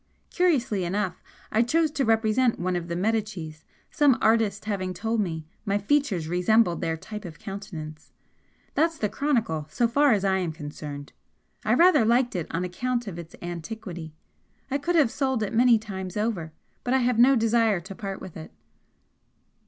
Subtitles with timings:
[0.31, 1.21] Curiously enough
[1.51, 6.27] I chose to represent one of the Medicis, some artist having told me my features
[6.27, 8.11] resembled their type of countenance.
[8.73, 11.13] That's the chronicle, so far as I am concerned.
[11.63, 14.15] I rather liked it on account of its antiquity.
[14.71, 16.51] I could have sold it many times over,
[16.83, 18.51] but I have no desire to part with it."